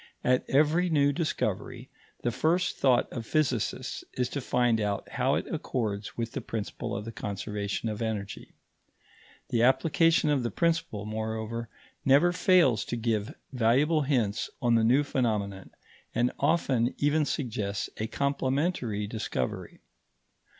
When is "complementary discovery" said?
18.07-19.81